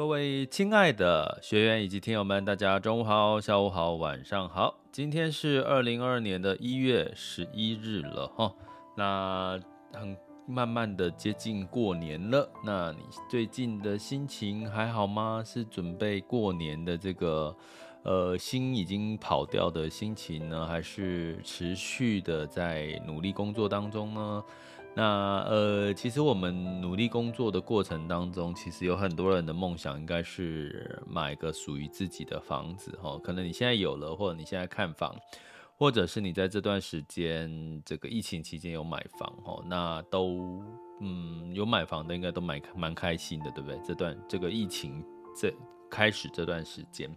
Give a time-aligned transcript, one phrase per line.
[0.00, 4.74] 各位亲爱的学员以及听友们，大家中午好、下午好、晚上好。
[4.90, 8.50] 今天是二零二二年的一月十一日了哈，
[8.96, 9.60] 那
[9.92, 10.16] 很
[10.46, 12.50] 慢慢的接近过年了。
[12.64, 15.42] 那你最近的心情还好吗？
[15.44, 17.54] 是准备过年的这个
[18.02, 24.42] 呃心已经跑掉的心情呢，还是持续的在努力工作当中呢？
[24.94, 33.16] 那呃，其实我们努力工作的过程当中，其实有很多人的梦想应该是买个属于自己的房子哈。
[33.22, 35.14] 可能你现在有了，或者你现在看房，
[35.78, 40.60] 或者是你在这段时间这个疫情期间有买房哈，那都
[41.00, 43.80] 嗯有买房的应该都蛮蛮开心的，对不对？
[43.84, 45.02] 这段这个疫情
[45.36, 45.54] 这
[45.88, 47.08] 开始这段时间，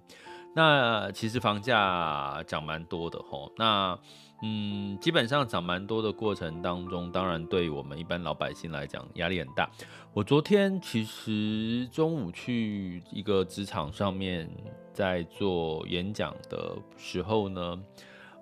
[0.56, 3.51] 那其实房价涨蛮多的哈。
[3.57, 4.00] 那
[4.45, 9.71] 嗯，基本上涨蛮多的过程当中，当然对我们一般老百姓来讲压力很大。
[10.13, 14.49] 我昨天其实中午去一个职场上面
[14.91, 17.81] 在做演讲的时候呢，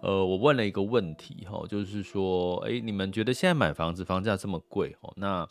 [0.01, 5.47] 呃，我问了一个问题哈，就是说，哎，你们觉得现在买房子房价这么贵哦，那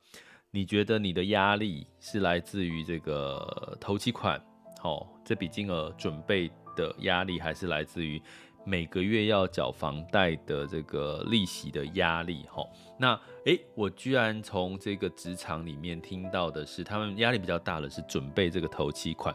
[0.51, 4.37] 你觉得你的压力是来自于这个头期款，
[4.83, 8.21] 哦，这笔金额准备的压力，还是来自于？
[8.65, 12.63] 每个月要缴房贷的这个利息的压力，哈，
[12.99, 19.35] 那诶，我居然从这个职场里面听到的是，他们压力比较大的是准备这个头期款。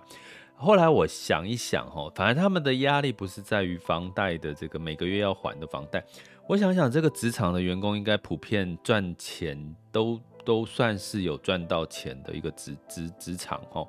[0.55, 6.01] 后来我想一想，哈，反正他们的压力不是在于房贷的这个每个月要还的房贷。
[6.47, 13.85] 我想想，这个职场的员工应该普遍赚钱都都算是有赚到钱的一个职职职场，哈。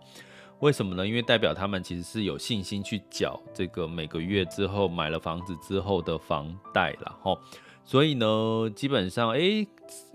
[0.61, 1.06] 为什么呢？
[1.06, 7.19] 因为代表他们其实是有信心去缴这个每个月之后买了房子之后的房贷了。
[7.22, 7.39] 哈。
[7.84, 9.65] 所以呢，基本上，哎，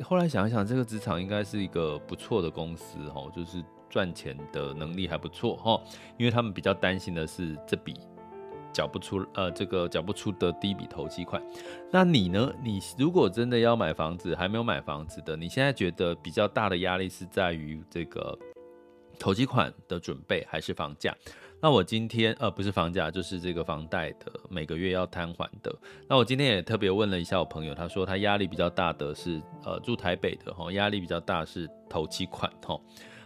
[0.03, 5.79] 后来想一想，这个职场应该是一个不错的公司，哈，就是赚钱的能力还不错，哈。
[6.17, 7.93] 因为他们比较担心的是这笔
[8.73, 11.41] 缴不出，呃，这个缴不出的第一笔投机款。
[11.91, 12.51] 那你呢？
[12.61, 18.37] 你如果真的要买房子，还没有买房子的，你现在觉得比较大的压力是在于这个？
[19.21, 21.15] 投期款的准备还是房价？
[21.61, 25.71] 那我今天呃不是房价，就是这个房贷的每个月要摊还的。
[26.07, 32.75] 那我今天也特别问了一下我朋友，他说他压力比较大的是呃住台北的哈，压力比较大是投期款哈。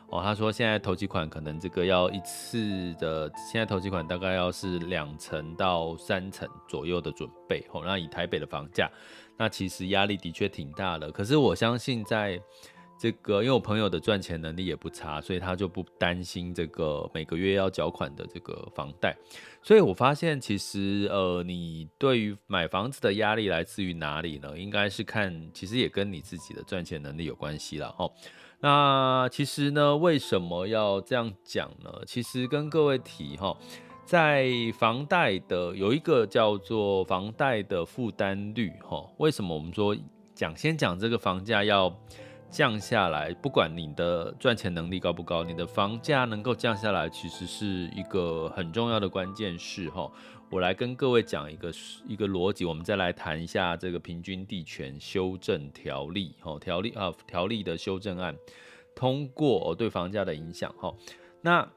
[0.09, 7.81] 哦，他说现在投期款可能这个要一次的，现在投期款大概要是两成到三成左右的准备哦。
[7.85, 8.91] 那以台北的房价，
[9.37, 11.09] 那其实压力的确挺大的。
[11.09, 12.39] 可是我相信在
[12.97, 19.15] 这个，因为我朋友的赚钱能力也不差，所以他就不担心这个每个月要缴款的这个房贷。
[19.61, 24.57] 所以我发现，其实呃，你对于买房子的压力来自于哪里呢？
[24.57, 28.09] 应该是看，其实也跟你自己的赚钱能力有关系了哈。
[28.61, 31.91] 那其实呢，为什么要这样讲呢？
[32.07, 33.55] 其实跟各位提哈，
[34.05, 34.49] 在
[34.79, 39.05] 房贷的有一个叫做房贷的负担率哈。
[39.17, 39.95] 为什么我们说
[40.33, 41.93] 讲先讲这个房价要
[42.49, 50.09] 降下来，不管你的赚钱能力高不高，你的房价能够降下来，其实是一个很重要的关键事哈。
[50.49, 51.71] 我来跟各位讲一个
[52.07, 58.33] 一个逻辑，我们再来谈一下这个平均地权修正条例哈，条例啊条例的修正案
[58.95, 60.93] 通过对房价的影响哈。
[61.41, 61.67] 那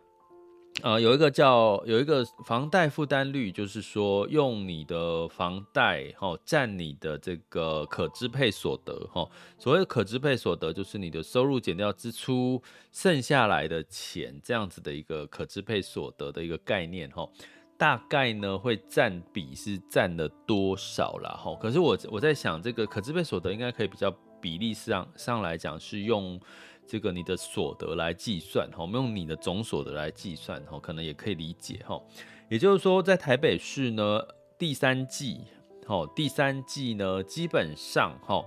[0.81, 9.29] 呃，有一个叫有一个房贷负担率，就是说用你的房贷哈占你的这个可支配所得哈。
[9.59, 17.29] 所谓可支配所得，就是你的收入减掉支出剩下来的钱，这样子的一个可支配所得的一个概念哈。
[17.77, 21.57] 大概呢会占比是占了多少啦哈？
[21.61, 26.41] 可是我我在想，这个可支配所得应该可以比较比例上上来讲是用。
[26.89, 32.01] 这个你的所得来计算哈，我们用你的总所得来计算哈，可能也可以理解哈。
[32.49, 34.23] 也就是说，在台北市呢，
[34.57, 35.43] 第三季，
[35.87, 38.43] 哈，第三季呢，基本上哈，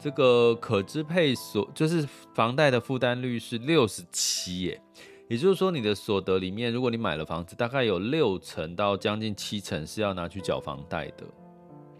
[0.00, 4.80] 这个可支配所就是房贷的负担率是六十七耶，
[5.28, 11.26] 也就是说，你的所得里面，如果你买了房子，大概有六成到将近七成是要拿去缴房贷的，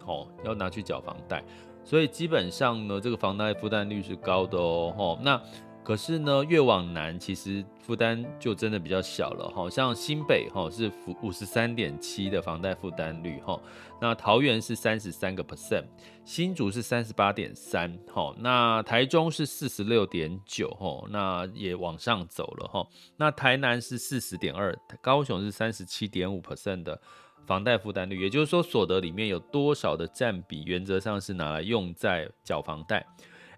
[0.02, 1.44] 好，要拿去缴房贷，
[1.84, 5.38] 所以基本上呢，这个房贷负担率是高的哦，那。
[5.84, 13.60] 可是呢，越往南其实负担就真的比较小了，好像新北哈是负五十三点七的房贷负担率哈，
[14.00, 15.84] 那桃园是三十三个 percent，
[16.24, 22.86] 新竹是三十八点三，哈，那台中是四十六点九，哈，那也往上走了哈，
[23.16, 27.00] 那台南是四十点二，高雄是三十七点五 percent 的
[27.44, 33.04] 房贷负担率，也就是说所得里面有多少的占比，原则上是拿来用在缴房贷。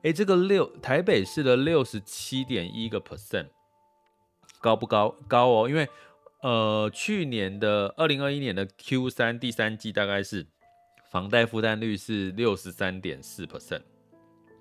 [0.04, 3.46] 诶，这个六台北市的六十七点一个 percent
[4.60, 5.16] 高不高？
[5.26, 5.88] 高哦，因为
[6.42, 10.46] 呃去年的二零二一年的 Q 三第三季大概是
[11.10, 13.80] 房贷负担率是六十三点四 percent，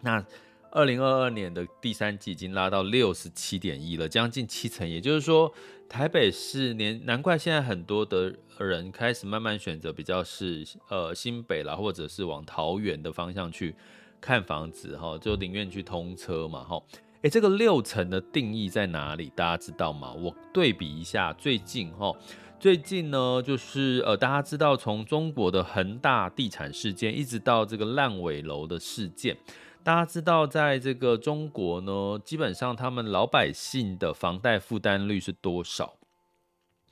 [0.02, 0.26] 那
[0.72, 4.90] 二零二二年的第三季已经拉到六十七点一了，将近七成。
[4.90, 5.54] 也就是说，
[5.90, 13.76] 台北市年难怪现在很多的人开始慢慢选择比较是呃新北啦，或者是往桃园的方向去。
[14.24, 16.82] 看房子哈，就宁愿去通车嘛哈。
[17.24, 19.30] 诶，这个六成的定义在哪里？
[19.36, 20.14] 大家知道吗？
[20.14, 22.16] 我对比一下，最近哈，
[22.58, 29.38] 最近呢，就是呃，大家知道从中国的恒大地产事件，一直到这个烂尾楼的事件，
[29.84, 35.96] 大家知道，在这个中国呢，基本上他们老百姓的房贷负担率是多少？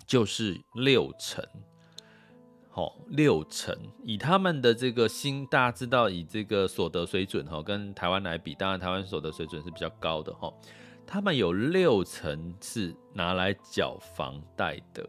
[0.06, 1.46] 就是六成。
[2.82, 10.52] 好，六成，以他们的这个新，大家知道，以这个所得水准哈，跟台湾来比，当然台湾所得水准是比较高的哈。
[11.06, 15.08] 他们有六成是拿来缴房贷的，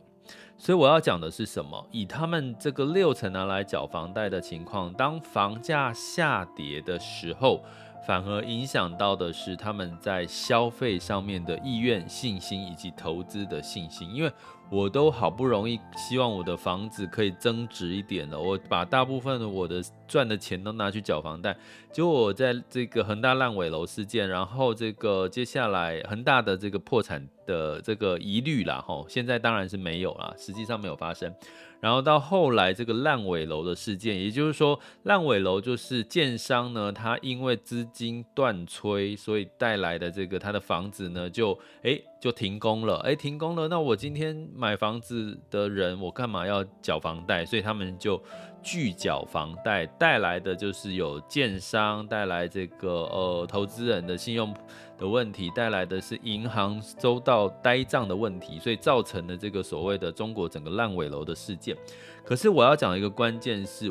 [0.58, 1.88] 所以我要讲的是什么？
[1.90, 7.64] 以他们这个六成拿来缴房贷的情况，当房价下跌的时候，
[8.06, 14.30] 反而影响到的是他们在消费上面的意愿、信心以及投资的信心，因为。
[14.72, 21.54] 我都好不容易希望我的房子可以增值一点了，我把大部分我的赚的钱都拿去缴房贷，
[21.92, 31.34] 结果我在这个恒大烂尾楼事件，然后这个接下来恒大的这个破产的这个疑虑啦，吼，现在当然是没有啦，实际上没有发生。
[31.80, 47.44] 然后到后来这个烂尾楼的事件，也就是说烂尾楼就是建商呢，他因为资金断炊，所以带来的这个他的房子呢就哎就停工了，哎停工了，那我今天买房子的人我干嘛要缴房贷？
[47.44, 48.22] 所以他们就
[48.62, 54.54] 拒缴房贷，带来的就是有建商带来这个呃投资人的信用
[54.96, 61.76] 的问题，带来的是银行收到呆账的问题，所以造成了这个所谓的中国整个烂尾楼的事件。
[62.24, 63.90] 可是我要讲一个关键是，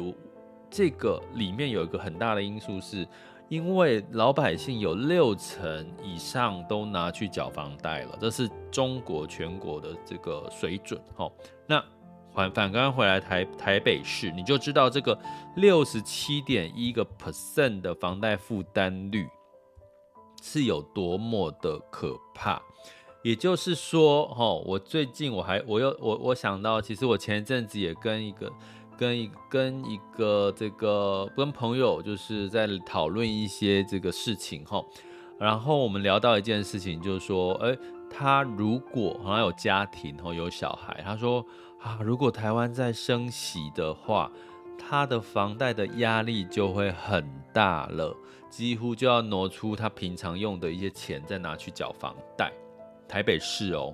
[0.69, 3.05] 这个里面有一个很大的因素，是
[3.49, 10.97] 因为老百姓有六成以上都拿去缴房贷了，这是中国全国的这个水准。
[11.13, 11.29] 好，
[11.67, 11.83] 那
[12.33, 15.17] 反反刚刚回来台台北市，你就知道这个
[15.55, 19.27] 六十七点一个 percent 的房贷负担率。
[20.43, 22.59] 是有多么的可怕，
[23.21, 28.51] 也就是说，哈，我最近我还我又我我想到，其实我前一阵子也跟一个
[28.97, 34.83] 跟一跟一个这个跟朋友就是在讨论一些这个事情，哈，
[35.37, 37.77] 然后我们聊到一件事情，就是说，哎，
[38.09, 41.45] 他如果好像有家庭哦，有小孩，他说
[41.81, 44.31] 啊，如果台湾在升息的话，
[44.77, 48.15] 他的房贷的压力就会很大了，
[48.49, 52.51] 几乎就要挪出他平常用的一些钱，再拿去缴房贷。
[53.07, 53.93] 台北市哦。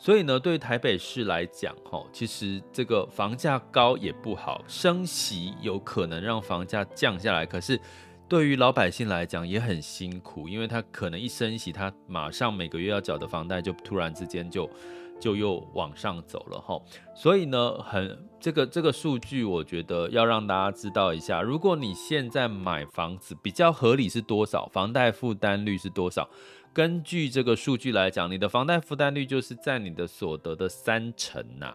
[0.00, 7.44] 所以呢，对台北市来讲，哈，其实这个房价高也不好，升息有可能让房价降下来。
[7.44, 7.80] 可是，
[8.28, 14.70] 对于老百姓来讲也很辛苦，因为他可能一升息，他马上每个月要缴的房贷就突然之间就
[15.18, 16.80] 就又往上走了，哈。
[17.14, 26.28] 所以呢，很这个这个数据，我觉得要让大家知道一下，如果你现在买房子比较合理是多少，房贷负担率是多少？
[26.72, 31.74] 根据这个数据来讲，你的房贷负担率就是在你的所得的三成呐、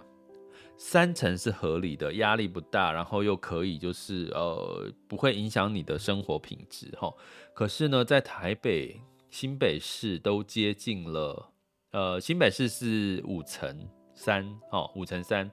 [0.77, 7.11] 三成是合理的，压力不大，然后又可以就是呃不会影响你的生活品质哈。
[7.53, 11.49] 可是呢，在台北、新北市都接近了，
[11.93, 15.49] 呃，新北市是五成三哦，五成三，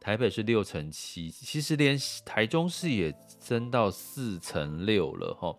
[0.00, 5.56] 台北是六成七，其实连台中市也增到四成六了哈。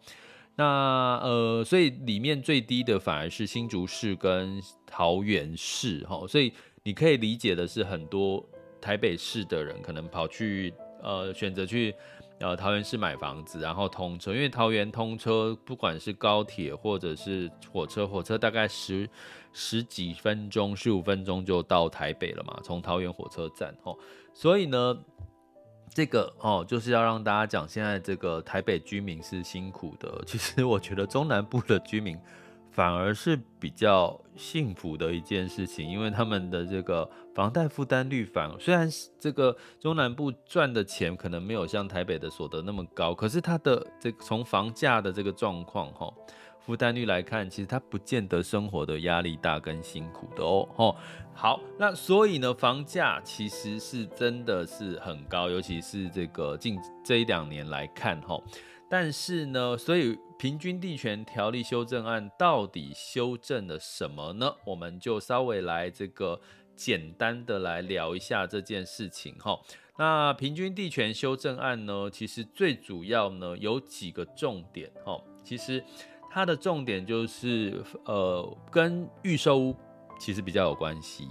[0.57, 6.51] 那呃，所以里面最低的反而是新竹市跟桃园市哈，所以
[6.83, 8.45] 你可以理解的是，很多
[8.81, 11.95] 台北市的人可能跑去呃选择去
[12.39, 19.09] 呃桃园市买房子，然后通车，因为桃园通车不管是高铁或者是火车，火车大概十
[19.53, 23.97] 十几分钟、十五分钟就到台北了嘛，从桃园火车站哦，
[24.33, 24.97] 所以呢。
[25.93, 30.21] 这个哦，就是要让大家讲，现在这个台北居民是辛苦的。
[30.25, 32.17] 其实我觉得中南部的居民
[32.75, 46.13] 反而是比较幸福的一件事情，因为他们的这个房贷负担率反，虽然这个中南部赚的钱可能没有像台北的所得那么高，可是他的这从房价的这个状况哈。
[46.60, 50.67] 负担率来看，其实它不见得生活的压力大跟辛苦的哦。
[50.75, 50.96] 吼，
[51.32, 58.44] 好，那所以呢，房价其实是真的是很高，尤其是这个近这一两年来看，吼。
[58.89, 64.55] 但是呢，所以平均地权条例修正案到底修正了什么呢？
[64.65, 66.39] 我们就稍微来这个
[66.75, 69.59] 简单的来聊一下这件事情，哈。
[69.97, 75.83] 那平均地权修正案呢，其实最主要呢有几个重点，哈，其实。
[76.37, 79.73] 它的重点就是，呃，跟预售屋
[80.19, 81.29] 其实比较有关系。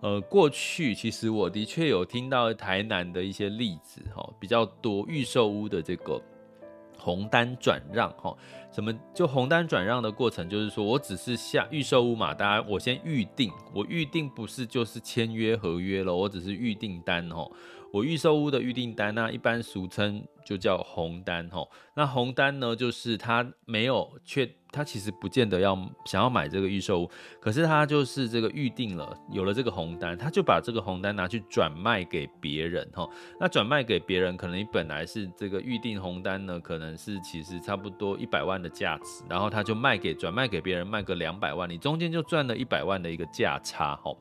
[0.00, 6.18] 呃，过去其实我的确有听到台南的一些例子，哈，比较多预售屋的这个
[7.00, 8.36] 红单转让，哈，
[8.70, 17.50] 什么就红单转让的过程，就是说我只是下预售屋嘛，大家我先预定，我预定不是就是签约合约了，我只是预订单，哦。
[17.92, 21.70] 我预售屋的预订单，那一般俗称就叫红单吼。
[21.94, 33.10] 那红单呢，就是他没有确，他其实不见得要想要买这个预售屋，可是他就是这个预定了，有了这个红单，他就把这个红单拿去转卖给别人吼。
[33.40, 44.16] 那转卖给别人，可能你本来是这个预定红单呢，可能是其实差不多一百万的价值，然后他就卖给转卖给别人，卖个两百万，你中间就赚了一百万的一个价差吼。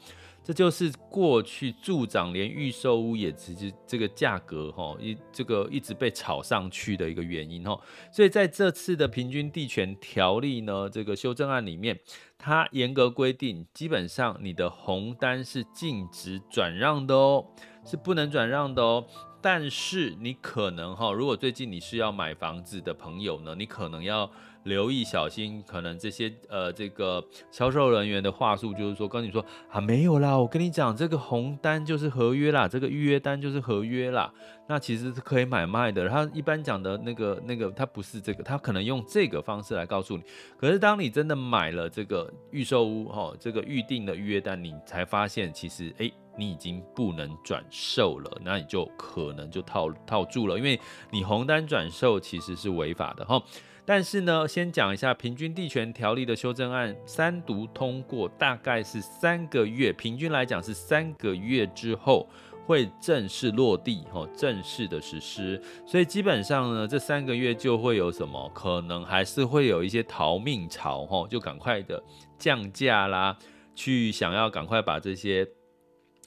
[0.49, 7.79] 这就是过去助长连预售屋也直接这个价格哈一这个一直被炒上去的一个原因哈，
[8.11, 11.99] 所以在这次的平均地权条例呢这个修正案里面，
[12.39, 17.45] 它严格规定，基本上你的红单是禁止转让的哦，
[17.85, 19.05] 是不能转让的哦。
[19.39, 24.27] 但是你可能哈，如果最近你是要买房子的朋友呢，你可能要。
[24.63, 34.31] 留意小心，可能这些呃，这个销售人员的话术就是说，跟你说啊，没有啦，我跟你讲，这个红单就是合约啦，这个预约单就是合约啦，
[34.67, 36.07] 那其实是可以买卖的。
[36.09, 40.23] 他一般讲的那个那个，他不是这个，他可能用这个方式来告诉你。
[40.57, 50.79] 可是当你真的买了这个预售屋哈，这个预定的预约单，你才发现其实哎，你已经不能转售了，那你就可能就套套住了，因为
[51.11, 53.41] 你红单转售其实是违法的哈。
[53.89, 62.29] 但是呢，先讲一下平均地权条例的修正案三读通过，大概是三个月，平均来讲是三个月之后
[62.67, 65.59] 会正式落地，吼，正式的实施。
[65.87, 71.99] 所以基本上呢，这三个月就会有什么，可能还是会有一些逃命潮，吼，就赶快的
[72.37, 73.35] 降价啦，
[73.73, 75.47] 去想要赶快把这些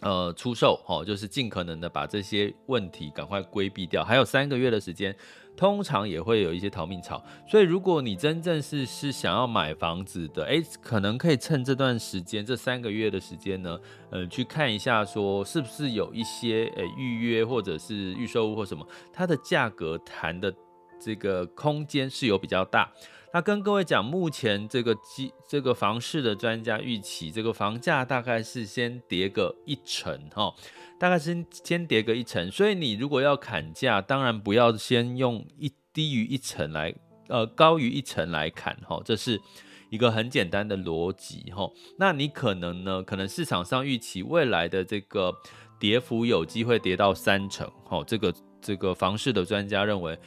[0.00, 4.02] 呃出售，吼，就是尽可能的把这些问题赶快规避掉。
[4.02, 5.14] 还有三个月的时间。
[5.56, 13.78] 通常也会有一些逃命潮，所以如果你真正是是想要买房子的，哎，可能可以趁这段时间，这三个月的时间呢，
[14.10, 20.52] 呃，去看一下，说是不是有一些诶预约或者是预售屋或什么，它的价格谈的
[21.00, 22.90] 这个空间是有比较大。
[23.34, 30.54] 那跟各位讲，目前这个基这个房市的专家预期，这个房价大概是先跌个一成哈，
[30.98, 32.50] 大概是先跌个一成。
[32.50, 36.94] 所以你如果要砍价，当然不要先用一低于一成来，
[37.28, 39.40] 呃，高于一成来砍哈，这是
[39.88, 41.70] 一个很简单的逻辑哈。
[41.98, 45.34] 那你可能呢，可能市场上预期未来的这个
[45.80, 50.18] 跌幅有机会跌到三成哈，这个这个房市的专家认为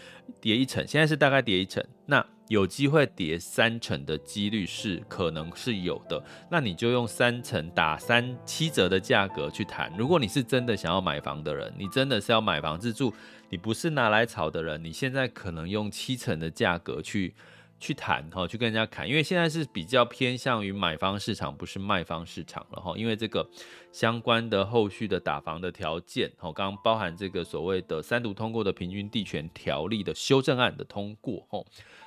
[0.42, 2.26] 跌一成，现在是大概跌一成，那。
[2.48, 9.92] 有机会叠三成的几率是可能是有的，那你就用三成打三七折的价格去谈。
[9.98, 13.14] 如果你是真的想要买房的人，你真的是要买房自住，
[13.50, 17.34] 你不是拿来炒的人，你现在可能用七成的价格去。
[17.80, 22.94] 去谈哈，去跟人家谈，因为现在是比较偏向于买方市场，不是卖方市场了哈。
[22.96, 23.48] 因为这个
[23.92, 31.64] 相关的后续的打房的条件，哈，刚刚包含这个所谓的三读通过的平均地权条例的修正案的通过，哈。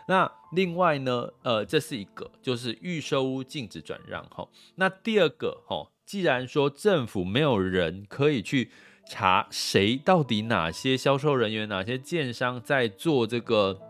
[0.08, 4.48] 那另外呢，呃，这是一个，就是预售屋禁止转让，哈。
[4.76, 8.70] 那第二个，哈，既然说政府没有人可以去
[9.06, 13.82] 查谁到底哪些销售人员、哪些建商在做这个。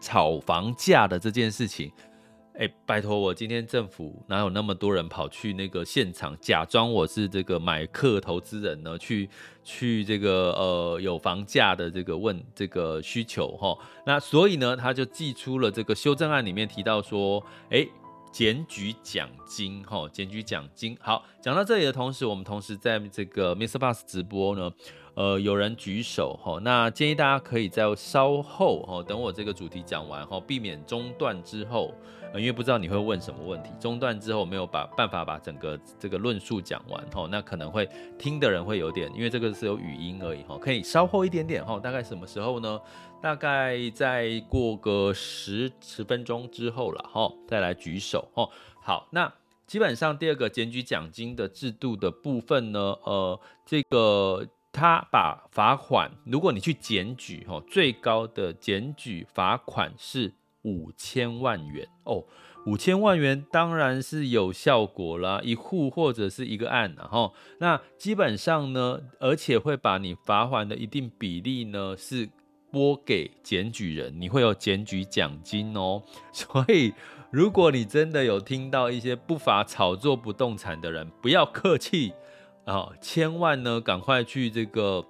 [0.00, 1.92] 炒房价的这件事情，
[2.54, 8.98] 哎，拜托我，今天政府哪有那么多人跑去那个现场，假装我是这个买客投资人呢？
[8.98, 9.28] 去
[9.62, 13.76] 去这个呃有房价的这个问这个需求哈，
[14.06, 17.86] 那所以呢，他就寄出了这个修正案，里面提到说，哎，
[18.32, 20.96] 检举奖金哈，检举奖金。
[21.00, 24.70] 好，讲到这里的同时，我们同时在这个 Mister Bus 直播呢。
[25.20, 31.92] 呃，有人举手哈，那建议大家可以在稍后哈，等我这个主题讲完哈，避免中断之后，
[32.32, 37.86] 因为不知道你会问什么问题，中断之后没有把办法把整个这个论述讲完哈，那可能会
[38.18, 42.80] 听的人会有点，因为这个是有语音而已哈，可以稍后一点点哈，大概什么时候呢？
[43.20, 48.48] 大概再过个十十分钟之后了哈，再来举手哈。
[48.80, 49.30] 好，那
[49.66, 54.48] 基本上第二个检举奖金的制度的部分呢，呃，这个。
[54.72, 62.24] 他把罚款，如果你去检举，吼，最高的检举罚款是五千万元哦，
[62.66, 72.28] 五千万元当然是有效果啦，一户或者是一个案，然后那基本上呢，而且会把你罚款的一定比例呢是
[72.70, 76.02] 拨给检举人，你会有检举奖金哦，
[76.32, 76.92] 所以
[77.32, 82.12] 如果你真的有听到一些不法炒作不动产的人，不要客气。
[82.70, 85.04] 啊，千万呢，赶快去这个，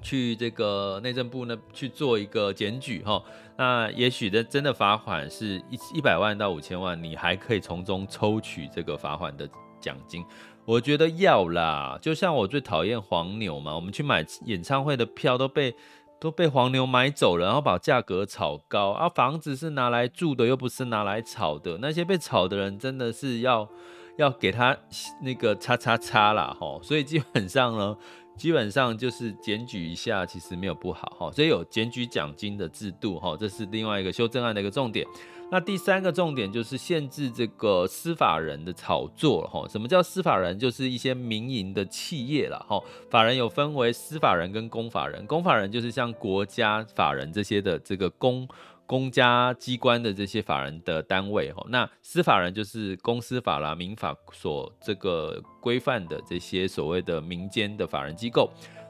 [0.00, 3.20] 去这个内政部呢去做一个检举哈。
[3.58, 10.24] 那也许的真的罚款是一一百万到五千万，你还可以从中抽取这个罚款的奖金。
[10.64, 15.74] 我觉得要啦，就像我最讨厌黄牛嘛，我们去买演唱会的票都被
[16.20, 19.08] 都被黄牛买走了，然后把价格炒高啊。
[19.08, 21.78] 房子是拿来住的，又不是拿来炒的。
[21.78, 23.68] 那些被炒的人真的是要。
[24.16, 24.76] 要给他
[25.20, 27.96] 那个叉叉叉啦，吼，所以基本上呢，
[28.36, 35.06] 基本上就是检举一下，其实没有不好，哈，所以有检举奖金的制度，哈，这是另外一个修正案的一个重点。
[35.50, 40.58] 那第三个重点就是限制这个司法人的炒作，哈，什么叫司法人？
[40.58, 48.48] 就是一些民营的企业啦，哈，法人有分为司法人跟公法人，公法人就是像国家法人这些的这个公。
[48.88, 58.48] 公家机关的这些法人的单位，哈，那司法人就是公司法啦、民法所这个规范的这些所谓的民间的法人机构。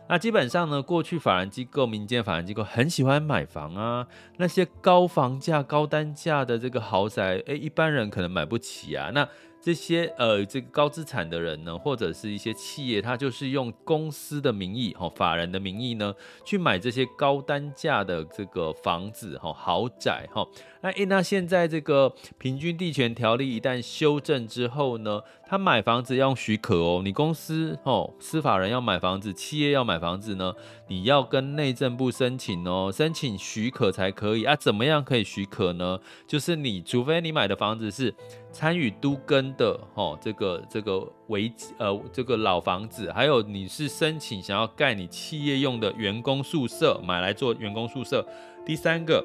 [0.08, 9.28] 那基本上呢，过去法人机构、民间法人机构很喜欢买房啊，那些高房价、高单价的这个豪宅，诶，一般人可能买不起啊，那。
[9.66, 20.46] 这些呃，这个高资产的人呢，或者是一些企业，他就是用公司的名义，哈，法人的名义呢，去买这些高单价的这个房子，哈，豪宅，哈。
[20.83, 27.02] 那诶，那现在这个平均地权条例一旦修正之后呢，他买房子要用许可哦。
[27.05, 30.55] 你公司哦，司法人要买房子，企业要买房子呢，
[30.87, 34.55] 你要跟内政部申请哦，申请许可才可以啊。
[34.55, 35.98] 怎么样可以许可呢？
[36.24, 38.14] 就是你除非你买的房子是
[38.56, 48.26] 参与都更的哦，这个这个违呃这个老房子，还有你是申请想要盖你企业用的员工宿舍，买来做员工宿舍。
[48.64, 49.22] 第三个。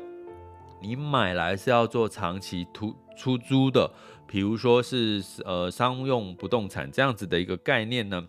[0.84, 3.92] 你买来是要做长期出出租的，
[4.26, 8.28] 比如说是呃商用不动产这样子的一个概念呢，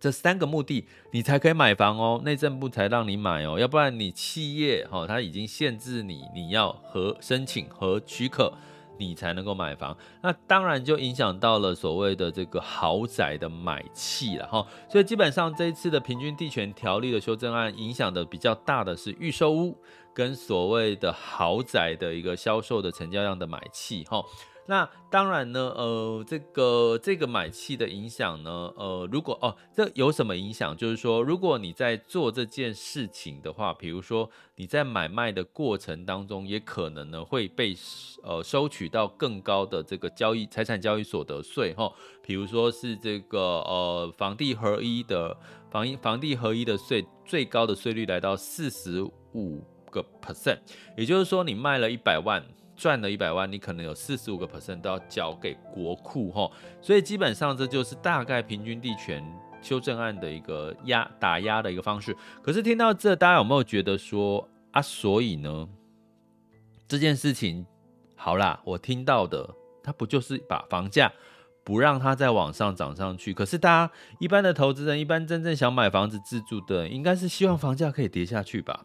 [0.00, 8.54] 这三个目的你才可以买房哦，内政部才让你买哦，要不然你企业哈，它已经限制你，你要核申请和许可，
[8.98, 9.96] 你才能够买房。
[10.22, 14.66] 那当然就影响到了所谓的这个豪宅的买气了哈。
[14.88, 19.76] 所以基本上这一次的平均地权条例的修正案，影响的比较大的是预售屋
[20.14, 24.22] 跟所谓的豪宅的一个销售的成交量的买气哈。
[24.68, 30.76] 那当然呢，呃，这个这个买气的影响呢，呃，如果哦，这有什么影响？
[30.76, 37.76] 就是说，如果你在做这件事情的话，比如说你在买卖的过程当中，也可能呢会被
[38.24, 45.36] 呃收取到更高的这个交易财产交易所得税哈，比如说是这个呃房地合一的
[45.70, 49.00] 房一房地合一的税最高的税率来到四十
[49.32, 50.58] 五个 percent，
[50.96, 52.44] 也就是说你卖了一百万。
[52.76, 56.50] 赚了一百万，你可能有四十五个 percent 都要交给国库哈，
[56.82, 59.24] 所以基本上这就是大概平均地权
[59.62, 62.14] 修正案的一个压打压的一个方式。
[62.42, 64.82] 可是听到这，大家有没有觉得说啊？
[64.82, 65.68] 所以呢，
[66.86, 67.66] 这件事情
[68.14, 71.12] 好啦，我听到的，它不就是把房价
[71.64, 73.32] 不让它再往上涨上去？
[73.34, 78.84] 可是大家一般的投资人，一般真正想买房子自住的，应该是希望房价可以跌下去吧？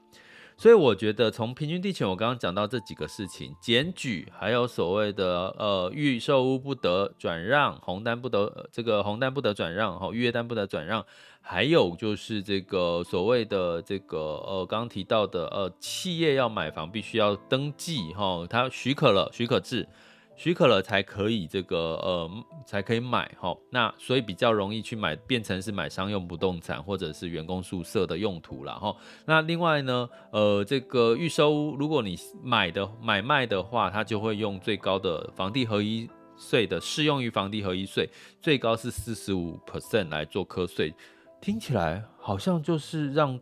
[0.62, 11.04] 所以我觉得，从平均地权，我刚刚讲到这几个事情，检举，还有所谓的呃预售屋不得转让，红单不得、这个红单不得转让，哈，预约单不得转让，
[11.41, 19.88] 还有就是这个所谓的这个呃刚刚提到的呃企业要买房必须要登记，哈，它许可了许可制。
[20.36, 22.30] 许可了才可以这个呃
[22.65, 28.96] 才可以买哈，那所以比较容易去买，变成是买商用不动产或者是员工宿舍的用途了哈。
[29.26, 38.10] 那另外呢，呃这个预售屋，如果你买的买卖的话，它就会用最高的房地合一税的适用于房地合一税，
[38.41, 40.91] 最高是四十五 percent 来做课税。
[41.39, 43.39] 听起来好像就是让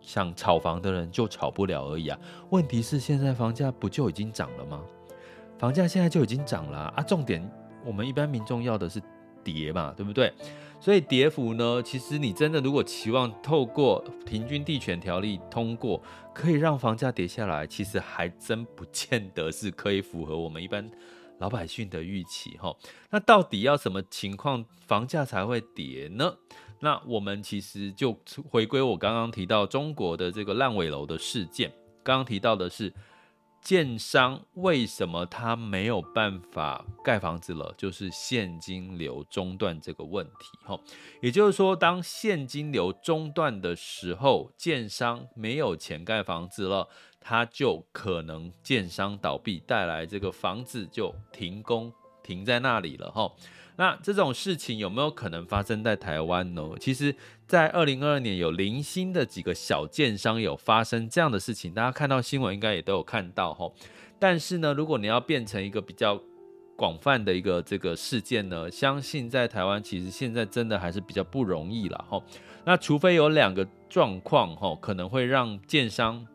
[0.00, 2.18] 想炒房的人就炒不了而已啊。
[2.50, 4.82] 问题是现在房价不就已经涨了吗？
[5.60, 7.46] 房价现在就已经涨了啊，重点，
[7.84, 8.98] 我们一般民众要的是
[9.44, 10.32] 跌嘛，对不对？
[10.80, 16.02] 所以跌幅呢，其实你真的如果期望透过平均地权条例通过，
[16.34, 20.90] 可以让房价跌下来，其实还真不见得是可以符合我们一般
[21.40, 22.74] 老百姓的预期哈。
[23.10, 26.34] 那到底要什么情况房价才会跌呢？
[26.78, 28.18] 那我们其实就
[28.48, 31.70] 回归我刚刚提到中国的这个烂尾楼的事件，
[32.02, 32.90] 刚刚提到的是。
[33.60, 37.74] 建商为什么他没有办法盖房子了？
[37.76, 40.78] 就是现金流中断这个问题，哈，
[41.20, 46.88] 也就是说，当现金流中断的时候，建商没有钱盖房子了，
[47.20, 51.92] 他就可能建商倒闭，带来这个房子就停工
[52.22, 53.30] 停在那里了，哈。
[53.80, 56.62] 那这种事情有没有可能发生在台湾呢？
[56.78, 57.16] 其实，
[57.46, 63.72] 在二零二二年有零星的几个小建商有发生这样的事情，大家看到新闻应该也都有看到哈。
[64.18, 66.20] 但是呢，如果你要变成一个比较
[66.76, 72.22] 广泛的一个这个事件呢，相信在台湾其实现在真的还是比较不容易了哈。
[72.66, 76.26] 那除非有两个状况哈，可能会让建商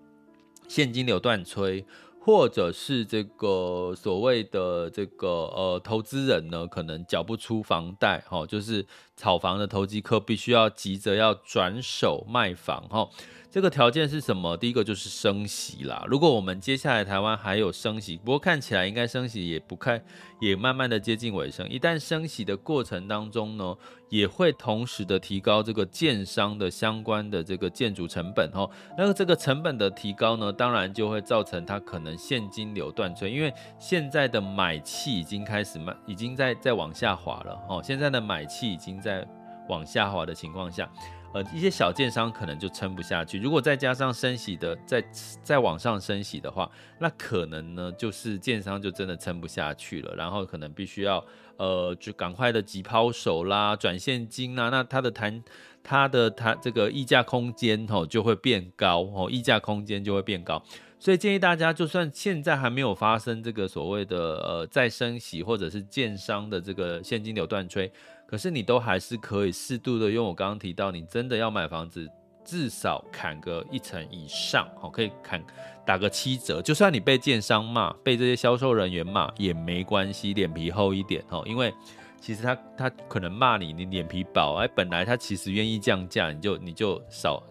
[0.68, 1.86] 现金流断炊。
[2.26, 8.84] 或者是这个所谓的这个呃投资人呢，可能缴不出房贷，哈，就是
[9.16, 13.08] 炒房的投机客必须要急着要转手卖房，哈。
[13.56, 14.58] 这个条件是什么？
[14.58, 16.04] 第一个就是升息啦。
[16.10, 20.04] 如果我们接下来台湾还有升息，不过看起来应该升息也不开，
[20.41, 21.65] 也慢慢的接近尾声。
[21.70, 23.74] 一旦升息的过程当中呢，
[24.10, 28.70] 也会同时的提高这个建商的相关的这个建筑成本哈。
[28.98, 37.82] 那个这个成本的提高呢，当然就会造成它可能现金流断炊，因为现在的买气已经开始慢，已经在在往下滑了哈。
[37.82, 39.26] 现在的买气已经在
[39.70, 40.91] 往下滑的情况下。
[41.36, 43.38] 呃，一些小建商可能就撑不下去。
[43.38, 45.04] 如果再加上升息的，再
[45.43, 50.15] 再往上升息的话，那可能呢，就是建商就真的撑不下去了。
[50.15, 51.21] 然后可能必须要，
[51.58, 54.69] 呃，就赶快的急抛手啦，转现金啊。
[54.69, 55.43] 那它的谈，
[55.84, 60.63] 它的它这个溢价空间吼就会变高哦，溢价空间就会变高。
[60.98, 67.91] 所以建议大家，就算现在还没有发生这个所谓的呃再升息，或者是建商的这个现金流断炊。
[68.28, 72.10] 可是你都还是可以适度的用我刚刚提到，你真的要买房子，
[72.44, 75.44] 至少砍个一成以上，好，可以砍
[75.86, 76.62] 打个七折。
[76.62, 81.72] 就算你被建商骂，被这些销售人员骂也没关系，脸皮厚一点哦，因为
[82.20, 87.42] 其实他他可能骂你，你脸皮薄，哎，本来他其实愿意降价，你就你就少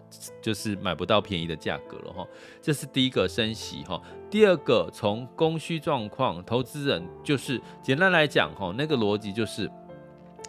[0.41, 2.27] 就是买不到便宜的价格了哈。
[2.61, 9.71] 这是第一个升息哈，第二个从供需状况，投资人就是简单来讲哈，那个逻辑就是。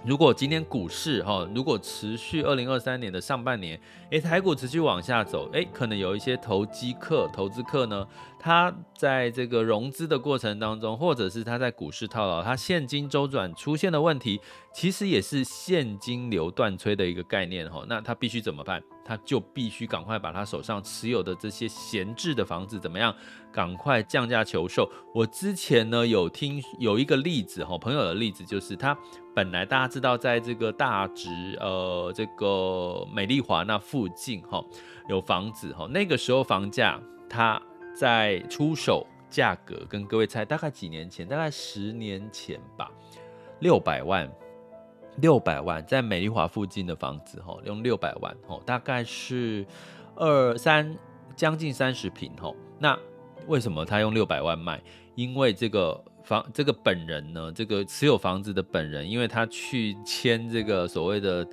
[0.06, 3.76] 如果今天股市哈，如果持续二零二三年的上半年，
[4.10, 8.06] 诶，台股持续往下走，诶，可能有一些投机客、投资客呢，
[8.38, 14.40] 他在这个融资的过程当中，或者是他在股市套牢，他现金周转出现的问题，
[14.72, 17.84] 其实也是现金流断炊的一个概念哈。
[17.88, 18.82] 那他必须怎么办？
[19.04, 23.14] 他就必须赶快把他手上持有的这些闲置的房子怎么样？
[23.52, 24.90] 赶快降价求售。
[25.14, 28.96] 我之前呢有听有一个例子哈，朋友的例子就是他
[29.34, 34.62] 本来大家知道在这个大直呃这个美丽华那附近哈
[35.08, 37.60] 有房子哈，那个时候房价他
[37.98, 41.26] 在出手价格跟各位猜大概几年前？
[41.26, 42.90] 大概十年前吧，
[43.60, 44.30] 六百万。
[45.22, 49.64] 六百万在美丽华附近的房子，吼，用六百万，吼，大概是
[50.14, 50.94] 二三
[51.34, 52.54] 将近三十平，吼。
[52.78, 52.98] 那
[53.46, 54.78] 为什么他用六百万卖？
[55.14, 61.48] 因为这个房，这个本人呢，这个持有房子的本人，因为他去签这个所谓的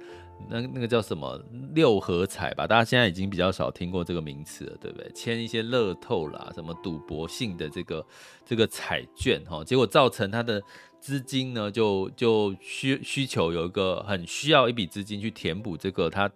[0.50, 1.42] 那那个叫什么
[1.74, 5.12] 六合彩吧，大家现在已经比较少听过这个名词了，对不对？
[5.14, 8.06] 签一些乐透啦，什么赌博性的这个
[8.46, 10.62] 这个彩券，哈，结果造成他的。
[11.04, 16.32] 资金呢，就就需需求有一个很需要一笔资金去填补这个他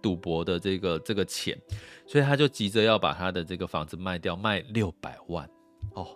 [0.00, 1.58] 赌博的这个这个钱，
[2.06, 5.50] 所以他就急着要把他的这个房子卖掉，卖六百万
[5.94, 6.06] 哦。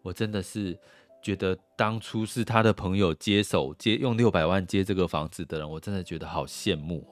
[0.00, 0.74] 我真的是
[1.22, 7.06] 觉得当初是他的朋友接手接用六百万接这个房子的人，我真的觉得好羡慕，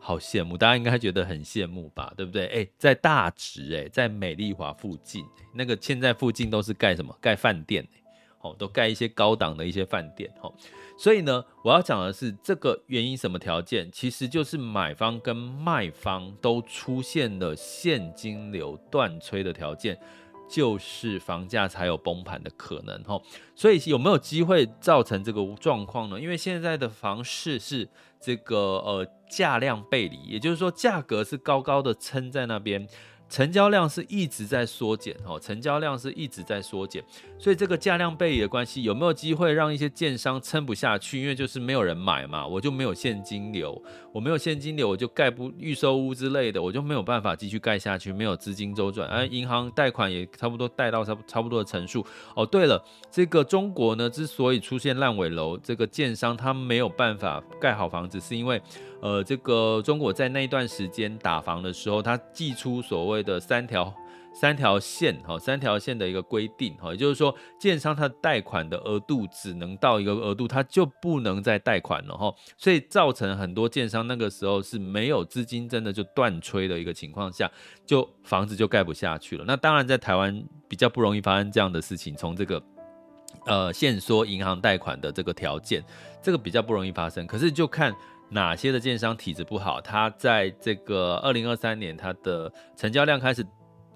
[0.00, 0.56] 好羡慕。
[0.56, 2.46] 大家应该觉得很羡慕吧，对不对？
[2.46, 7.16] 哎，在大直哎，在美丽华附近，那个现在附近都是盖什么？
[7.20, 7.86] 盖饭店。
[8.60, 10.32] 都盖一些高档的一些饭店，
[10.96, 13.90] 所以呢，我要讲的是这个原因什么条件？
[13.90, 19.98] 其实就是买方跟卖方都出现了现金流断炊的条件，
[20.48, 23.02] 就是房价才有崩盘的可能，
[23.54, 26.20] 所以有没有机会造成这个状况呢？
[26.20, 27.88] 因为现在的房市是
[28.20, 32.86] 这个呃价量背离，也就是说价格是高高的撑在那边。
[33.28, 37.02] 成交量是一直在缩减，哦，成交量是一直在缩减，
[37.38, 41.20] 所以这个价量背离的关系有没有机会让一些建商撑不下去？
[41.20, 52.06] 因为就是没有人买嘛，我就没有现金流，我没有现金流，我就盖不预售屋之类的，我就没有办法继续盖下去，没有资金周转，而银行贷款也差不多贷到差差不多的成数。
[52.34, 58.62] 哦，对了，这个中国呢，之所以出现烂尾楼，这个建商他没有办法盖好房子，是因为。
[59.02, 63.94] 呃，这个中国在那一段时间打房的时候，他寄出所谓的三条
[64.32, 77.50] 三条线，哈，三条线的一个规定，哈，也就是说，建商他贷款的额度只能到一个额度，他就不能再贷款了，哈，所以造成很多建商那个时候是没有资金，真的就断吹的一个情况下，
[77.86, 79.44] 就房子就盖不下去了。
[79.46, 82.62] 那当然，在台湾比较不容易发生这样的事情，从这个
[83.46, 85.82] 呃限缩银行贷款的这个条件，
[86.20, 87.26] 这个比较不容易发生。
[87.26, 87.94] 可是就看。
[88.28, 89.80] 哪些的建商体质不好？
[89.80, 93.46] 他在这个二零二三年，他的成交量开始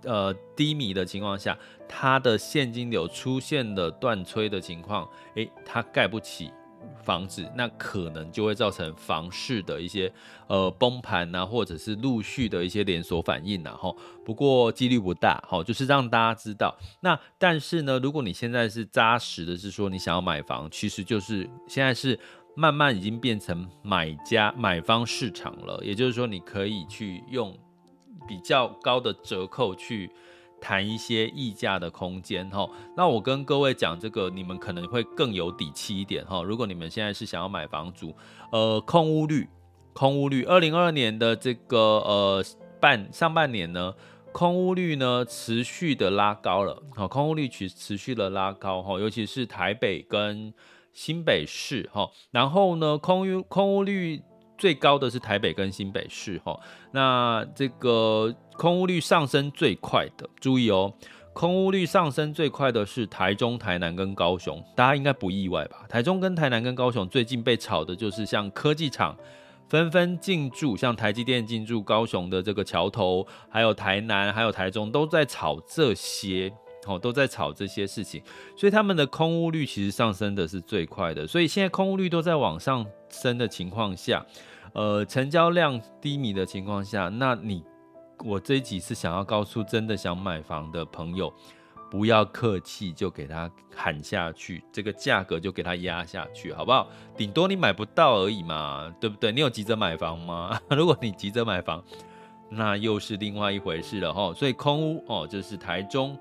[0.05, 6.53] 呃低迷的情况下，他的现金流出现了断炊的情况，诶，他盖不起
[7.03, 10.11] 房子，那可能就会造成房市的一些
[10.47, 16.75] 呃崩盘啊，或者是陆续的一些连锁反应然后，不过几率不大，好，就是让大家知道。
[17.01, 22.17] 那但是呢，如果你现在是扎实的，是说你想要买房，其实就是现在是。
[22.61, 27.57] 慢慢已经变成买家买方市场了，也就是说，你可以去用
[28.29, 30.11] 比较高的折扣去
[30.61, 32.69] 谈一些溢价的空间哈。
[32.95, 36.43] 那我跟各位讲这个，你们可能会更有底气一点哈。
[36.43, 38.15] 如果你们现在是想要买房主，
[38.53, 39.49] 呃，空屋率，
[39.95, 42.45] 空屋率，二零二二年的这个呃
[42.79, 43.95] 半上半年呢，
[44.33, 50.53] 空屋率呢持续的拉高了，好，空屋率持持续的拉高哈，尤其是台北跟。
[50.93, 54.23] 新北市哈，然后呢，空屋空屋率
[54.59, 56.59] 最高的是台北跟新北市哈，
[56.93, 60.93] 那这个空屋率上升最快的，注意哦，
[61.33, 65.87] 空屋率上升最快的是台中、台南跟高雄，大家应该不意外吧？
[65.89, 69.17] 台中跟台南跟高雄最近被炒的就是像科技厂
[69.69, 76.53] 纷纷进驻，像台积电进驻高雄的这个桥头，还有台南，还有台中都在炒这些。
[76.87, 78.23] 哦，都在炒这些事情，
[78.57, 81.27] 所以他们的空屋率其实上升的是最快的。
[81.27, 84.25] 所以现在空屋率都在往上升的情况下，
[84.73, 87.63] 呃，成交量低迷的情况下，那你
[88.25, 91.33] 我这一集是想要告诉真的想买房的朋友，
[91.91, 96.89] 不要客气，就给他喊下去，这个价格就给他压下去，好不好？
[97.15, 99.31] 顶多你买不到而已嘛，对不对？
[99.31, 100.59] 你有急着买房吗？
[100.71, 101.85] 如果你急着买房，
[102.49, 104.33] 那又是另外一回事了哈。
[104.33, 106.19] 所以空屋哦，就是台中。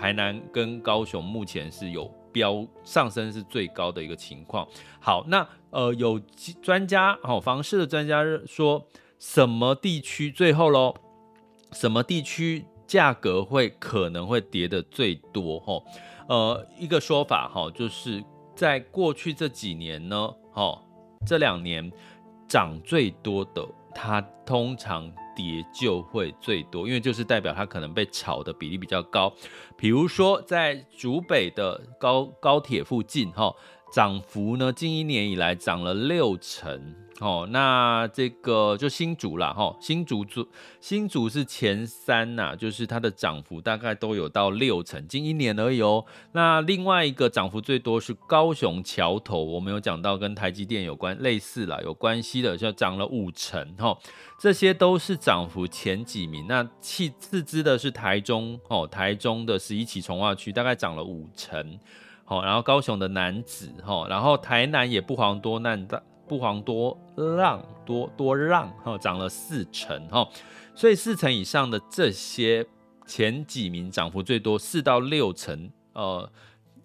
[0.00, 4.66] 台南跟高雄目前是有飙上升是最高的一个情况。
[4.98, 6.18] 好，那呃有
[6.62, 8.82] 专家哦，房市的专家说
[9.18, 10.94] 什么地区最后喽？
[11.72, 15.60] 什么地区价格会可能会跌得最多？
[15.60, 15.82] 哈，
[16.28, 18.24] 呃，一个说法哈，就是
[18.56, 20.82] 在过去这几年呢，哈，
[21.26, 21.92] 这两年
[22.48, 23.62] 涨最多的，
[23.94, 29.32] 它通常跌就会最多，因为就是代表它可能被炒的比例比较高。
[29.76, 33.54] 比如说在主北的高高铁附近，哈，
[33.92, 36.94] 涨幅呢，近一年以来涨了六成。
[37.20, 40.48] 哦，那这个就新竹啦，哈，新竹竹
[40.80, 46.02] 新竹是前三呐、就是它的涨幅大概都有到六成，近一年而已哦。
[46.32, 53.98] 那另外一个涨幅最多是高雄桥头，我们有讲到跟台积电有关类似啦，有关系的，就涨了五成，哈，
[54.38, 56.46] 这些都是涨幅前几名。
[56.48, 61.78] 那其次之的是台中，哦，台中的十一期重划区大概涨了五成，
[62.24, 66.02] 好，然后高雄的楠梓，哈，然后台南也不遑多让的。
[66.30, 70.28] 不遑多让，多多让哈，涨了四成哈，
[70.76, 72.64] 所以四成以上的这些
[73.04, 76.30] 前几名涨幅最多，四到六成，呃，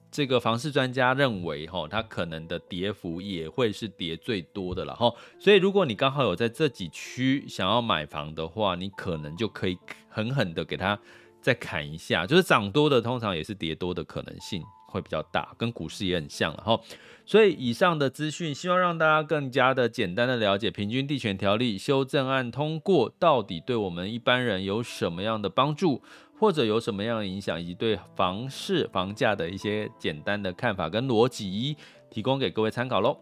[0.10, 5.14] 这个房市专家认为哈，它可能的跌幅也会是跌最多的了哈。
[5.38, 9.78] 所以如果你刚好有在这几区想要买房的话，你可能就可以
[10.10, 11.00] 狠狠的给它
[11.40, 14.64] 再砍一下，就是涨多的通常也是跌多的可能性
[14.96, 16.80] 会比较大，跟股市也很像了哈。
[17.26, 26.02] 所以以上的资讯，希望让大家更加的简单的了解《平均地权条例》修正案通过到底对我们一般人有什么样的帮助，
[26.40, 31.76] 或者有什么样的影响，以及对房市房价的一些简单的看法跟逻辑，
[32.12, 33.18] 提供给各位参考喽。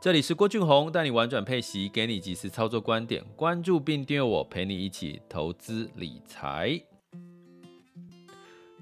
[0.00, 6.89] 这里是郭俊宏，带你玩转配息，给你及时操作观点，关注并订阅我，陪你一起投资理财。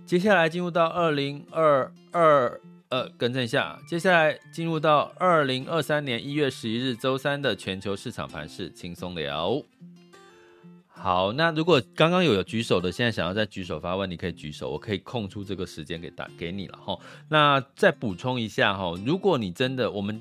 [0.08, 2.58] 接下来进入到二零二二。
[2.88, 9.62] 呃，更正一下，接下来进入到二零二三年一月十一日周三的全球市场盘势轻松聊。
[10.88, 16.98] 好，那如果刚刚有有举手的，现在想要再举手发问，你可以举手，我可以空出这个时间给打给你了哈。
[17.28, 20.18] 那再补充一下哈，如果你真的我们。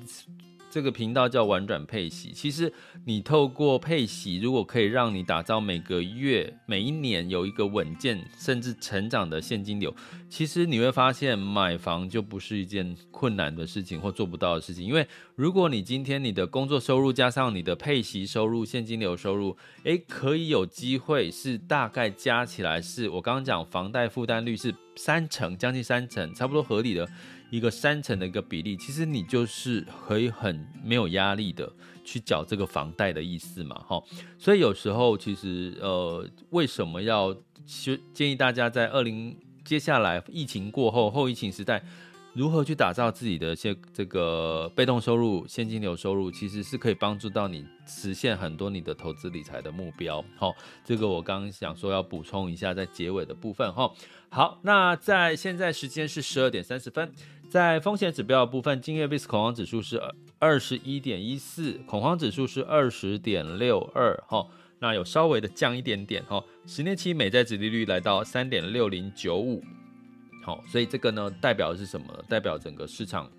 [0.70, 2.70] 这个频道叫玩转配息，其实
[3.06, 9.94] 你透过配息，如果可以让你打造每个月、每一年有一个稳健甚至成长的现金流，
[10.28, 14.84] 其实你会发现买房就不是一件困难的事情或做不到的事情。
[14.84, 27.08] 因为如果你今天你的工作收入加上你的配息收入、现金流收入，诶，可以有机会是大概加起来是我刚刚讲房贷负担率是三成，将近三成，差不多合理的。
[27.50, 31.72] 一个三成的一个比例，其实你就是可以很没有压力的
[32.04, 34.02] 去缴这个房贷的意思嘛，哈。
[34.38, 37.34] 所以有时候其实呃，为什么要
[38.12, 41.82] 建议大家在二零接下来疫情过后后疫情时代，
[42.34, 50.24] 如何去打造自己的些这个被动收入、现金流收入，其实是可以帮助到你实现很多你的投资理财的目标。
[50.36, 53.90] 好，这个我刚刚想说要补充一下，在结尾的部分哈。
[54.30, 57.10] 好，那在现在时间是十二点三十分。
[57.48, 59.98] 在风险指标的部分，今日 VIX 恐慌指数是
[60.38, 64.46] 二十一点一四，恐慌指数是二十点六二，哈，
[64.78, 69.64] 那有稍微的降一点点，哈，十年期美债殖利率来到三点六零九五，
[70.44, 72.06] 好，所以这个呢，代表的是什么？
[72.28, 73.30] 代表整个市场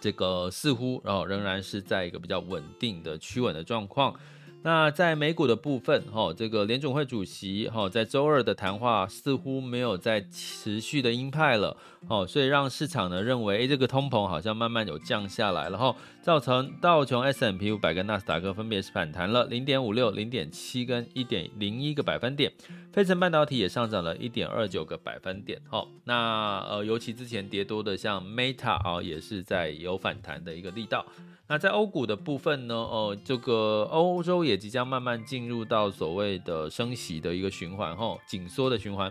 [0.00, 4.14] 这个似乎，然后仍然是在一个比较稳定的趋稳的状况。
[4.62, 11.76] 那在美股的部分，哈，这个联总会主席哈在周二的谈话似乎没有再持续的鹰派了，
[12.08, 22.52] 哦，所以让市场呢认为，诶，这个通膨好像慢慢有降下来了，哈，造成道琼 S&P 五百跟纳斯达克分别是反弹了零点五六、零点七跟一点零一个百分点，
[22.92, 31.06] 费城半导体也上涨了一点二九个百分点，哈，那呃，尤其之前跌多的像 Meta 啊，也是在有反弹的一个力道。
[31.50, 32.74] 那在欧股的部分呢？
[32.74, 39.10] 哦，这个欧洲也即将慢慢进入到所谓的升息的一个循环，吼，紧缩的循环。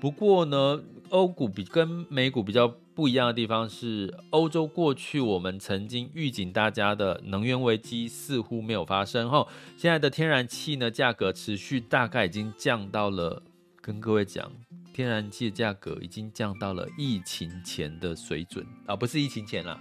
[0.00, 9.46] 不过呢，欧股比跟美股比较不一样的地方是，欧洲过去我们曾经预警大家的能源危机似乎没有发生，吼。
[9.76, 13.42] 现在的天然气呢，价格持续大概已经降到了，
[13.82, 14.50] 跟各位讲，
[14.94, 19.78] 天然气的价格已经降到了疫情前的水准啊，不是疫情前啦。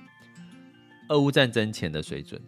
[1.09, 2.41] 俄乌战争前的水准，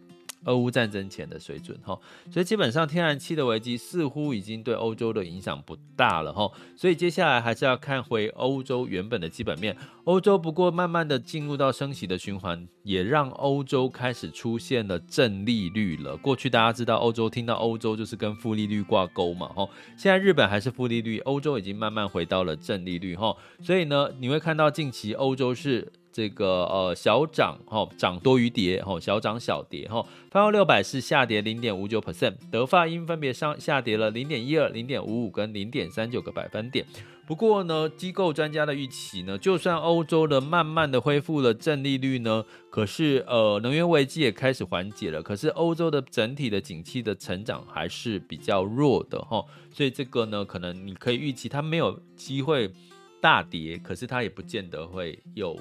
[0.46, 2.00] 俄乌战争前的水准哈，
[2.32, 9.76] 所以基本上天然气的危机似乎已经对欧洲的影响不大了哈，所以接下来还是要看回欧洲原本的基本面。
[10.06, 16.16] 欧洲不过慢慢的进入到升息的循环，也让欧洲开始出现了正利率了。
[16.16, 19.68] 过去大家知道欧洲听到欧洲就是跟负利率挂钩嘛哈，
[19.98, 25.92] 现在日本还是负利率，欧洲已经慢慢回到了正利率哈，所以呢你会看到近期欧洲是。
[26.16, 30.02] 这个呃小涨哈，涨多于跌哈，小涨小跌哈。
[30.32, 36.86] 泛欧六百是下跌零点五九 percent，德法英分别上下跌了零点一二、零点五五跟零点三九个百分点。
[37.28, 52.72] 不过呢，机构专家的预期呢，就算欧洲的慢慢的恢复了正利率呢，可是呃能源危机也开始缓解了，可是欧洲的整体的景气的成长还是比较弱的哈，所以这个呢，可能你可以预期它没有机会
[53.20, 55.60] 大跌，可是它也不见得会有。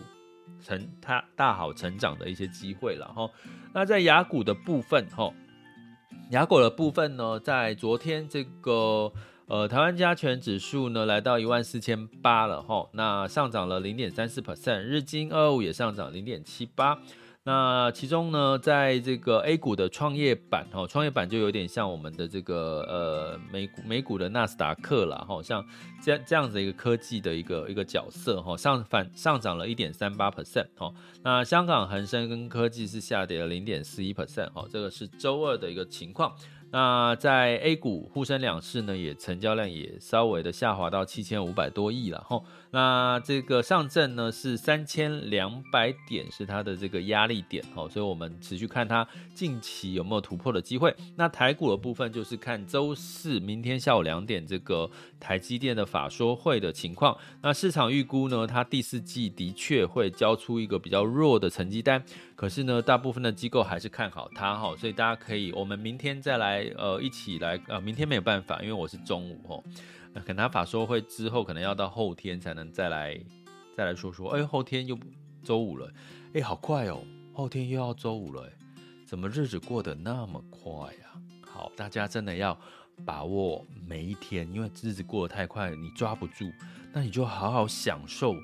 [0.63, 3.31] 成他大好成长的一些机会了哈，
[3.73, 5.33] 那在雅股的部分哈，
[6.31, 9.13] 雅股的部分呢，在昨天这个
[9.47, 16.99] 呃台湾加权指数呢来到一万四千八了哈，那上涨了零点三四 percent，日经二五也上涨零点七八。
[17.47, 25.63] 那其中呢，在这个 A 股的创业板哦，创业板就有点像我们的这个呃美股美股的纳斯达克啦，哈，像
[26.03, 30.91] 这样这样子一个科技的一个一个角色哈，上反上涨了一点三八 percent 哈。
[31.23, 36.35] 那香港恒生跟科技是下跌了零点四一 percent 哈，这个是周二的一个情况。
[36.75, 42.43] 那在 A 股沪深两市呢，也成交量也稍微的下滑到七千五百多亿了哈。
[42.72, 50.93] 那这个上证呢是三千两百点，是它的这个压力点哈，所以我们持续看它近期有没有突破的机会。
[51.14, 57.16] 那台股的部分就是看周四明天下午两点这个台积电的法说会的情况。
[57.41, 62.03] 那市场预估呢，它第四季的确会交出一个比较弱的成绩单，
[62.37, 69.62] 可是呢，大部分的机构还是看好它哈，所以大家可以我们明天再来呃一起来呃，明天没有办法，因为我是中午哈。
[70.24, 73.18] 可能法说会之后，可能要到后天才能再来
[73.76, 74.30] 再来说说。
[74.30, 74.99] 哎，后天又
[75.43, 75.93] 周五了，
[76.35, 77.01] 哎，好快哦，
[77.32, 78.53] 后天又要周五了，哎，
[79.05, 81.20] 怎么日子过得那么快呀？
[81.47, 82.57] 好，大家真的要
[83.05, 86.53] 把握每一天，因为日子过得太快，你抓不住，
[86.93, 88.35] 那你就好好享受，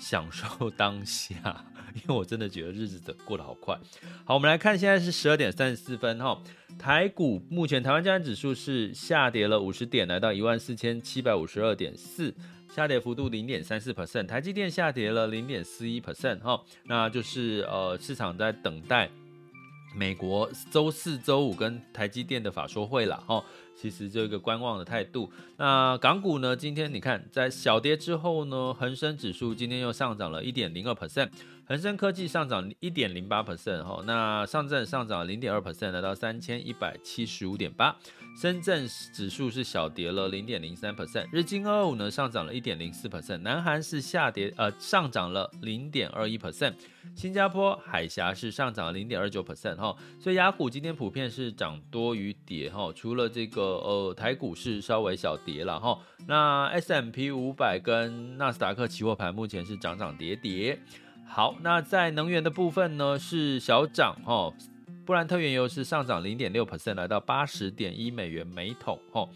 [0.00, 1.64] 享受当下。
[1.92, 3.76] 因为我真的觉得日子过得好快。
[4.24, 6.40] 好，我们来看，现在是十二点三十四分哈。
[6.78, 12.32] 台股目前台湾加权指数是下跌了五十点，来到一万四千七百五十二点四，
[12.72, 14.24] 下跌幅度零点三四 percent。
[14.26, 19.10] 台积电下跌了零点四一 percent 哈，那就是呃市场在等待
[19.94, 23.44] 美国周四周五跟台积电的法说会了哈。
[23.74, 25.32] 其实就一个观望的态度。
[25.56, 26.54] 那港股呢？
[26.54, 31.30] 今天你看在小跌之后呢，恒生指数今天又上涨了一点零二 percent。
[31.70, 37.96] 恒生科技上涨一点零八 percent 哈，那上证上涨零点二 percent，来到三千一百七十五点八。
[38.36, 46.74] 深圳指数是小跌了零点零三 percent，日经二五呢上涨了一点零四 percent，南韩是下跌呃上涨了零点二一 percent，
[47.14, 55.96] 新加坡海峡是上涨了零点二九 percent 哈，所以雅股今天普遍是涨多于跌哈，除了这个呃台股是稍微小跌了哈，
[56.26, 60.76] 那 S M P 五百跟纳斯达克期货盘目前是涨涨跌跌。
[61.32, 64.52] 好，那在能源的部分呢是小涨哦。
[65.06, 68.98] 布兰特原油是上涨零点六 percent，来到八十点一美元每桶。
[69.12, 69.28] 哦，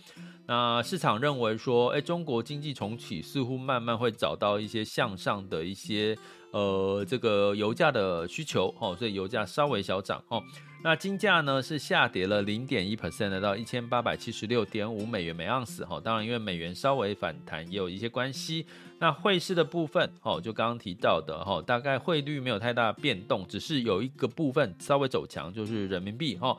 [0.46, 6.18] 那市场认为说，哎，中国经济重启似乎慢慢会找到一些向上的一些
[6.50, 8.74] 呃这个油价的需求。
[8.80, 10.22] 哦，所以油价稍微小涨。
[10.28, 10.42] 哦，
[10.86, 15.82] 那金价呢是下跌了零点一 percent，到一千八百七十六点五美元每盎司。
[15.82, 18.66] 哈，当然因为美元稍微反弹也有一些关系。
[18.98, 26.54] 那汇市的部分，哦，就刚刚提到的，哈，大概汇率没有太大变动，只是有一个部分稍微走强，就是人民币，哈。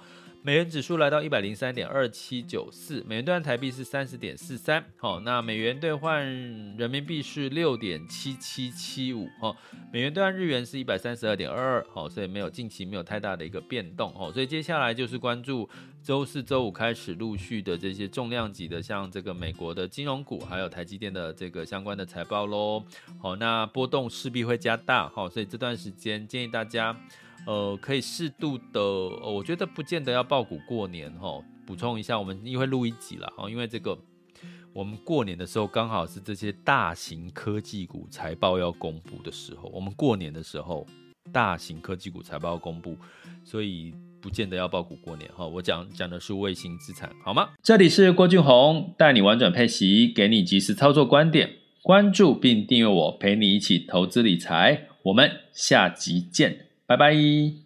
[0.46, 6.24] 美元指数来到一百零三点二七九四，美元兑换台币是三十点四三，好，那美元兑换
[6.78, 9.56] 人民币是六点七七七五，哈，
[9.92, 15.68] 美元兑换日元是一百三十二点二二，好，所以没有近期没有太大的一个变动，哈，所以接下来就是关注
[16.04, 22.86] 周四周五开始陆续的这些重量级的，像这个美国的金融股，还有台积电的这个相关的财报喽，
[23.20, 26.96] 好，那波动势必会加大，好，所以这段时间建议大家。
[27.46, 31.42] 呃，可以适度的，我觉得不见得要爆股过年哈。
[31.66, 33.98] 补充一下，我们因为录一集了哈，因为这个
[34.72, 40.86] 我们过年的时候刚好是这些大型科技股财报要公布的时候，我们过年的时候
[41.32, 42.96] 大型科技股财报要公布，
[43.44, 45.46] 所以不见得要爆股过年哈。
[45.48, 47.50] 我讲讲的是卫星资产，好吗？
[47.64, 51.50] 这里是郭俊宏，带你玩转配息，给你及时操作观点，
[51.82, 56.65] 关注并订阅我，陪你一起投资理财，我们下集见。
[56.88, 57.65] 拜拜。